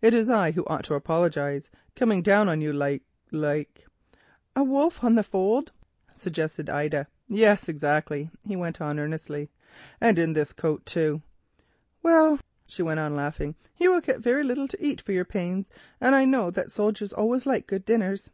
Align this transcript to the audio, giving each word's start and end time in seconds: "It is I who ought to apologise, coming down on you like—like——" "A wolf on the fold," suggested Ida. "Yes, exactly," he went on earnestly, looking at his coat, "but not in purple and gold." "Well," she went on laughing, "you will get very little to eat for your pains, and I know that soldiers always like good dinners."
"It 0.00 0.14
is 0.14 0.30
I 0.30 0.52
who 0.52 0.64
ought 0.64 0.84
to 0.84 0.94
apologise, 0.94 1.68
coming 1.94 2.22
down 2.22 2.48
on 2.48 2.62
you 2.62 2.72
like—like——" 2.72 3.86
"A 4.56 4.64
wolf 4.64 5.04
on 5.04 5.14
the 5.14 5.22
fold," 5.22 5.72
suggested 6.14 6.70
Ida. 6.70 7.06
"Yes, 7.28 7.68
exactly," 7.68 8.30
he 8.46 8.56
went 8.56 8.80
on 8.80 8.98
earnestly, 8.98 9.50
looking 10.00 10.30
at 10.30 10.36
his 10.36 10.54
coat, 10.54 10.84
"but 10.86 11.00
not 11.00 11.04
in 11.04 11.12
purple 11.12 11.26
and 11.36 12.02
gold." 12.02 12.02
"Well," 12.02 12.38
she 12.64 12.82
went 12.82 13.00
on 13.00 13.14
laughing, 13.14 13.56
"you 13.76 13.92
will 13.92 14.00
get 14.00 14.20
very 14.20 14.42
little 14.42 14.68
to 14.68 14.82
eat 14.82 15.02
for 15.02 15.12
your 15.12 15.26
pains, 15.26 15.68
and 16.00 16.14
I 16.14 16.24
know 16.24 16.50
that 16.50 16.72
soldiers 16.72 17.12
always 17.12 17.44
like 17.44 17.66
good 17.66 17.84
dinners." 17.84 18.30